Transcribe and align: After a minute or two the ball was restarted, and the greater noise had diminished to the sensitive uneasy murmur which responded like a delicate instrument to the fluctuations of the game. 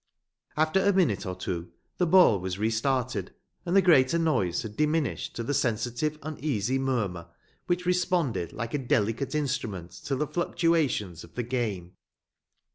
After 0.57 0.83
a 0.83 0.91
minute 0.91 1.27
or 1.27 1.35
two 1.35 1.69
the 1.99 2.07
ball 2.07 2.39
was 2.39 2.57
restarted, 2.57 3.35
and 3.67 3.75
the 3.75 3.83
greater 3.83 4.17
noise 4.17 4.63
had 4.63 4.75
diminished 4.75 5.35
to 5.35 5.43
the 5.43 5.53
sensitive 5.53 6.17
uneasy 6.23 6.79
murmur 6.79 7.27
which 7.67 7.85
responded 7.85 8.51
like 8.51 8.73
a 8.73 8.79
delicate 8.79 9.35
instrument 9.35 9.91
to 9.91 10.15
the 10.15 10.25
fluctuations 10.25 11.23
of 11.23 11.35
the 11.35 11.43
game. 11.43 11.97